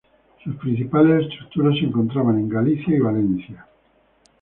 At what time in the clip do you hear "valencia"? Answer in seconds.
2.99-3.67